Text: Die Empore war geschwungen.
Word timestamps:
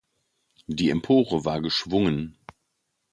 Die 0.65 0.89
Empore 0.89 1.45
war 1.45 1.61
geschwungen. 1.61 2.35